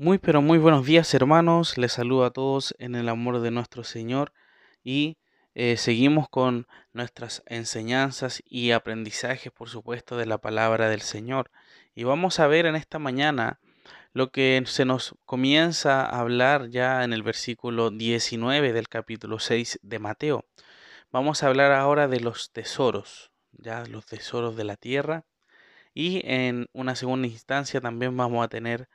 [0.00, 3.82] Muy pero muy buenos días hermanos, les saludo a todos en el amor de nuestro
[3.82, 4.32] Señor
[4.84, 5.18] y
[5.56, 11.50] eh, seguimos con nuestras enseñanzas y aprendizajes por supuesto de la palabra del Señor.
[11.96, 13.58] Y vamos a ver en esta mañana
[14.12, 19.80] lo que se nos comienza a hablar ya en el versículo 19 del capítulo 6
[19.82, 20.44] de Mateo.
[21.10, 25.24] Vamos a hablar ahora de los tesoros, ya los tesoros de la tierra
[25.92, 28.88] y en una segunda instancia también vamos a tener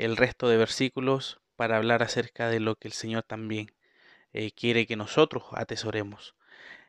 [0.00, 3.74] el resto de versículos para hablar acerca de lo que el Señor también
[4.32, 6.34] eh, quiere que nosotros atesoremos.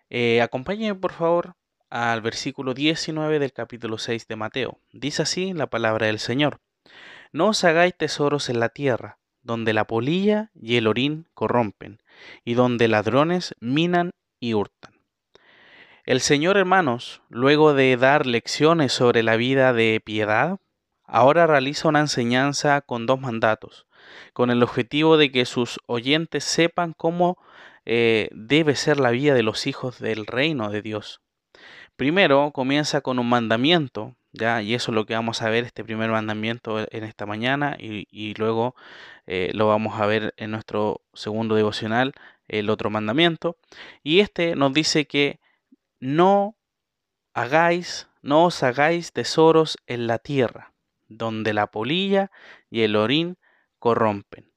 [0.10, 1.56] Eh, acompáñenme por favor
[1.90, 4.80] al versículo 19 del capítulo 6 de Mateo.
[4.94, 6.62] Dice así la palabra del Señor.
[7.34, 12.02] No os hagáis tesoros en la tierra, donde la polilla y el orín corrompen,
[12.46, 14.94] y donde ladrones minan y hurtan.
[16.06, 20.60] El Señor, hermanos, luego de dar lecciones sobre la vida de piedad,
[21.12, 23.86] ahora realiza una enseñanza con dos mandatos,
[24.34, 27.38] con el objetivo de que sus oyentes sepan cómo
[27.86, 31.22] eh, debe ser la vida de los hijos del reino de Dios.
[31.98, 35.84] Primero comienza con un mandamiento, ya, y eso es lo que vamos a ver, este
[35.84, 38.76] primer mandamiento en esta mañana, y, luego
[39.28, 42.14] eh, lo vamos a ver en nuestro segundo devocional,
[42.48, 43.58] el otro mandamiento.
[44.02, 45.42] Y este nos dice que
[46.00, 46.56] no
[47.34, 50.71] hagáis, no os hagáis tesoros en la tierra
[51.12, 52.32] donde la polilla
[52.70, 53.38] y el orín
[53.80, 54.52] corrompen.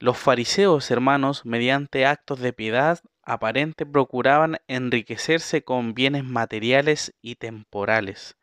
[0.00, 8.36] Los fariseos, hermanos, mediante actos de piedad aparente procuraban enriquecerse con bienes materiales y temporales.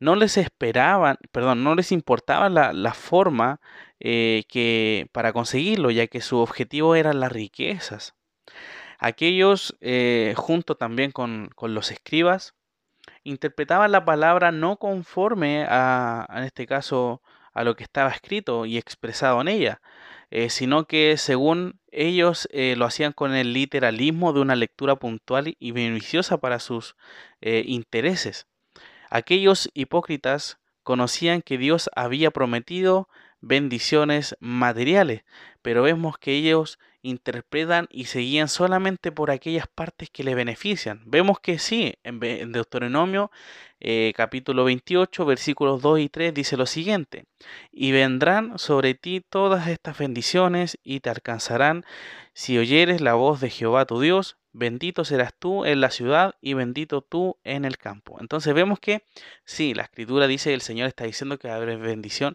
[0.00, 3.60] No les esperaban, perdón, no les importaba la, forma
[4.00, 8.14] eh, que para conseguirlo, ya que su objetivo eran las riquezas.
[8.98, 12.54] Aquellos, eh, junto también con, con los escribas,
[13.28, 18.78] interpretaban la palabra no conforme a, en este caso, a lo que estaba escrito y
[18.78, 19.80] expresado en ella,
[20.30, 25.56] eh, sino que según ellos eh, lo hacían con el literalismo de una lectura puntual
[25.58, 26.96] y beneficiosa para sus
[27.40, 28.46] eh, intereses.
[29.10, 33.08] Aquellos hipócritas conocían que Dios había prometido
[33.40, 35.24] bendiciones materiales,
[35.62, 41.02] pero vemos que ellos interpretan y se guían solamente por aquellas partes que le benefician.
[41.06, 42.20] Vemos que sí, en,
[42.52, 43.30] Deuteronomio
[43.80, 47.26] eh, capítulo 28, versículos 2 y 3 dice lo siguiente,
[47.70, 51.84] y vendrán sobre ti todas estas bendiciones y te alcanzarán
[52.32, 56.54] si oyeres la voz de Jehová tu Dios, bendito serás tú en la ciudad y
[56.54, 58.18] bendito tú en el campo.
[58.20, 59.04] Entonces vemos que
[59.44, 62.34] sí, la escritura dice, el Señor está diciendo que haber bendición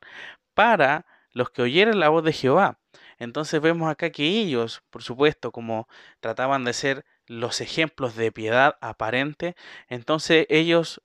[0.53, 2.79] para los que oyeren la voz de Jehová.
[3.19, 5.87] Entonces vemos acá que ellos, por supuesto, como
[6.19, 9.55] trataban de ser los ejemplos de piedad aparente,
[9.87, 11.01] entonces ellos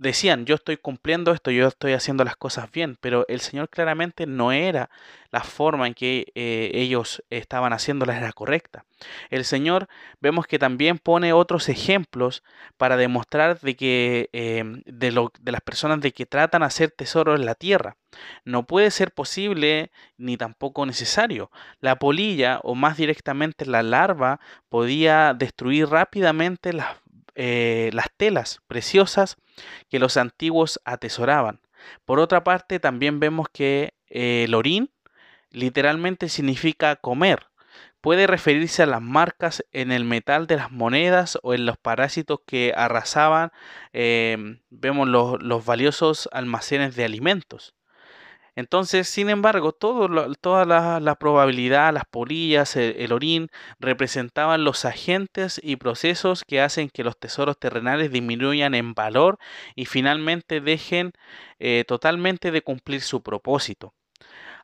[0.00, 4.26] decían, yo estoy cumpliendo esto, yo estoy haciendo las cosas bien, pero el Señor claramente
[4.26, 4.88] no era
[5.30, 8.86] la forma en que eh, ellos estaban haciéndolas era correcta.
[9.28, 9.88] El Señor
[10.20, 12.42] vemos que también pone otros ejemplos
[12.78, 17.34] para demostrar de que em, de, lo, de las personas de que tratan hacer tesoro
[17.34, 17.96] en la tierra.
[18.44, 21.50] No puede ser posible ni tampoco necesario.
[21.80, 24.40] La polilla o más directamente la larva
[24.70, 26.96] podía destruir rápidamente las
[27.36, 29.38] eh, las telas preciosas
[29.88, 31.60] que los antiguos atesoraban.
[32.04, 34.90] Por otra parte, también vemos que eh, el orín
[35.50, 37.46] literalmente significa comer.
[38.00, 42.40] Puede referirse a las marcas en el metal de las monedas o en los parásitos
[42.46, 43.52] que arrasaban,
[43.92, 47.74] em, vemos los valiosos almacenes de alimentos.
[48.56, 50.64] Entonces, sin embargo, toda
[51.00, 57.18] la, probabilidad, las polillas, el, orín, representaban los agentes y procesos que hacen que los
[57.18, 59.38] tesoros terrenales disminuyan en valor
[59.74, 61.12] y finalmente dejen
[61.58, 63.94] eh, totalmente de cumplir su propósito.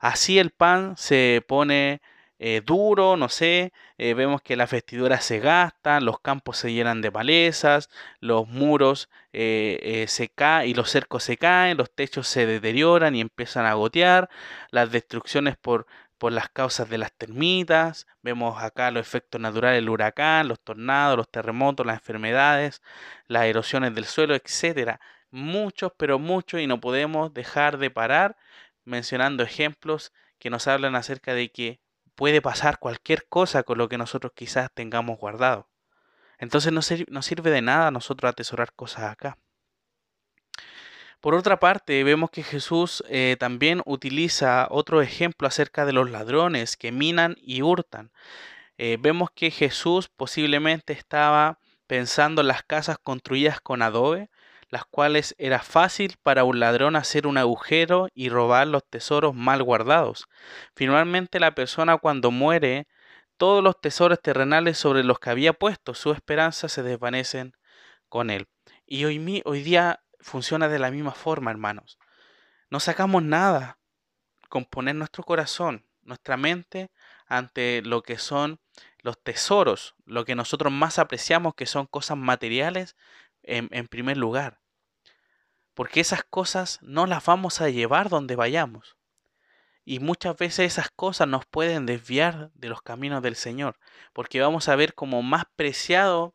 [0.00, 2.00] Así el pan se pone
[2.38, 7.00] eh, duro, no sé, eh, vemos que las vestiduras se gastan, los campos se llenan
[7.00, 7.88] de malezas,
[8.20, 13.20] los muros eh, se caen y los cercos se caen, los techos se deterioran y
[13.20, 14.28] empiezan a gotear,
[14.70, 15.86] las destrucciones por,
[16.18, 21.16] por las causas de las termitas, vemos acá los efectos naturales del huracán, los tornados,
[21.16, 22.82] los terremotos, las enfermedades,
[23.28, 25.00] las erosiones del suelo, etcétera.
[25.30, 28.36] Muchos, pero muchos, y no podemos dejar de parar
[28.84, 31.80] mencionando ejemplos que nos hablan acerca de que
[32.16, 35.68] puede pasar cualquier cosa con lo que nosotros quizás tengamos guardado.
[36.38, 36.82] Entonces no,
[37.22, 39.38] sirve de nada nosotros atesorar cosas acá.
[41.20, 46.76] Por otra parte, vemos que Jesús eh, también utiliza otro ejemplo acerca de los ladrones
[46.76, 48.12] que minan y hurtan.
[48.78, 54.28] Eh, vemos que Jesús posiblemente estaba pensando en las casas construidas con adobe,
[54.68, 59.62] las cuales era fácil para un ladrón hacer un agujero y robar los tesoros mal
[59.62, 60.28] guardados.
[60.74, 62.88] Finalmente la persona cuando muere,
[63.36, 67.52] todos los tesoros terrenales sobre los que había puesto su esperanza se desvanecen
[68.08, 68.48] con él.
[68.86, 71.98] Y hoy, hoy día funciona de la misma forma, hermanos.
[72.70, 73.78] No sacamos nada
[74.48, 76.90] con poner nuestro corazón, nuestra mente
[77.26, 78.60] ante lo que son
[78.98, 82.96] los tesoros, lo que nosotros más apreciamos, que son cosas materiales,
[83.46, 84.60] en, primer lugar.
[85.74, 88.96] Porque esas cosas no las vamos a llevar donde vayamos.
[89.84, 93.78] Y muchas veces esas cosas nos pueden desviar de los caminos del Señor,
[94.12, 96.34] porque vamos a ver como más preciado,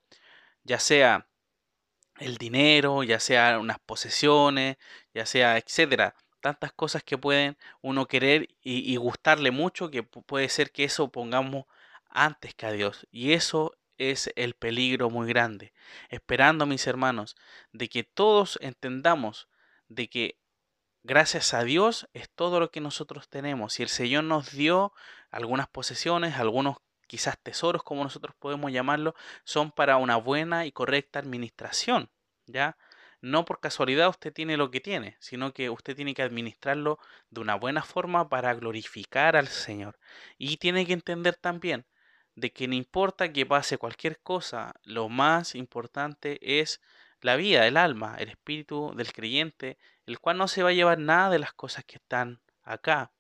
[0.64, 1.28] ya sea
[2.18, 4.78] el dinero, ya sea unas posesiones,
[5.14, 10.48] ya sea, etcétera, tantas cosas que pueden uno querer y, y gustarle mucho, que puede
[10.50, 11.66] ser que eso pongamos
[12.10, 13.08] antes que a Dios.
[13.12, 13.74] Y eso
[14.10, 15.74] es el peligro muy grande.
[16.10, 17.36] Esperando, mis hermanos,
[17.72, 19.48] de que todos entendamos
[19.88, 20.40] de que
[21.04, 23.80] gracias a Dios es todo lo que nosotros tenemos.
[23.80, 24.94] Y el Señor nos dio
[25.30, 26.78] algunas posesiones, algunos
[27.08, 32.10] quizás tesoros, como nosotros podemos llamarlo, son para una buena y correcta administración,
[32.46, 32.78] ¿ya?
[33.20, 36.98] No por casualidad usted tiene lo que tiene, sino que usted tiene que administrarlo
[37.30, 40.00] de una buena forma para glorificar al Señor.
[40.38, 41.86] Y tiene que entender también
[42.42, 46.82] de que no importa que pase cualquier cosa, lo más importante es
[47.22, 49.78] la vida, el alma, el espíritu del creyente,
[50.08, 53.12] el cual no se va a llevar nada de las cosas que están acá,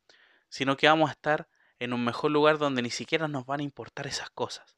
[0.49, 1.47] sino que vamos a estar
[1.77, 4.75] en un mejor lugar donde ni siquiera nos van a importar esas cosas.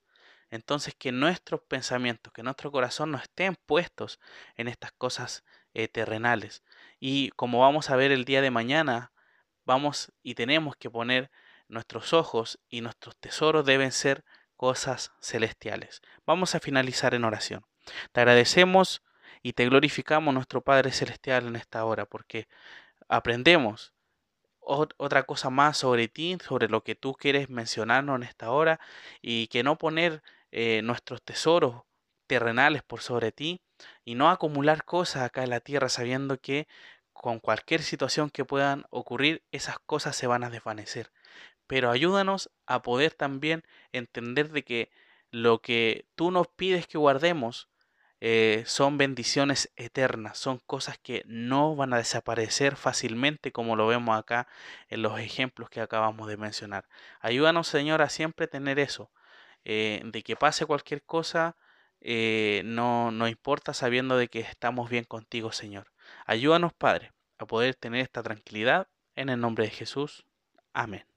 [0.50, 4.20] Entonces que nuestros pensamientos, que nuestro corazón no estén puestos
[4.58, 6.64] en estas cosas eh, terrenales.
[7.00, 9.14] Y como vamos a ver el día de mañana,
[9.64, 11.32] vamos y tenemos que poner
[11.74, 14.24] nuestros ojos y nuestros tesoros deben ser
[14.56, 16.02] cosas celestiales.
[16.26, 17.66] Vamos a finalizar en oración.
[18.12, 19.04] Te agradecemos
[19.42, 22.48] y te glorificamos nuestro Padre Celestial en esta hora porque
[23.10, 23.94] aprendemos
[24.66, 28.80] otra cosa más sobre ti, sobre lo que tú quieres mencionarnos en esta hora
[29.22, 31.84] y que no poner eh, nuestros tesoros
[32.28, 33.62] terrenales por sobre ti
[34.06, 36.68] y no acumular cosas acá en la tierra sabiendo que
[37.12, 41.12] con cualquier situación que puedan ocurrir esas cosas se van a desvanecer
[41.68, 44.92] pero ayúdanos a poder también entender de que
[45.32, 47.70] lo que tú nos pides que guardemos
[48.26, 54.18] eh, son bendiciones eternas, son cosas que no van a desaparecer fácilmente como lo vemos
[54.18, 54.48] acá
[54.88, 56.88] en los ejemplos que acabamos de mencionar.
[57.20, 59.12] Ayúdanos Señor a siempre tener eso,
[59.66, 61.58] eh, de que pase cualquier cosa,
[62.00, 65.92] eh, no, no importa sabiendo de que estamos bien contigo Señor.
[66.26, 70.26] Ayúdanos Padre a poder tener esta tranquilidad en el nombre de Jesús.
[70.74, 71.13] Amén.